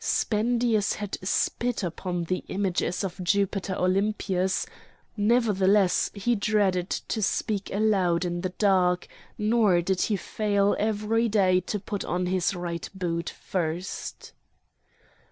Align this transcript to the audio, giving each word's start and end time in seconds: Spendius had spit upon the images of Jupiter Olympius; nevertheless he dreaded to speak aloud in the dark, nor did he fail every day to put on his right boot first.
Spendius 0.03 0.93
had 0.93 1.15
spit 1.21 1.83
upon 1.83 2.23
the 2.23 2.43
images 2.47 3.03
of 3.03 3.23
Jupiter 3.23 3.75
Olympius; 3.75 4.65
nevertheless 5.15 6.09
he 6.15 6.33
dreaded 6.33 6.89
to 6.89 7.21
speak 7.21 7.71
aloud 7.71 8.25
in 8.25 8.41
the 8.41 8.49
dark, 8.49 9.07
nor 9.37 9.79
did 9.79 10.01
he 10.01 10.17
fail 10.17 10.75
every 10.79 11.29
day 11.29 11.59
to 11.61 11.79
put 11.79 12.03
on 12.03 12.25
his 12.25 12.55
right 12.55 12.89
boot 12.95 13.29
first. 13.29 14.31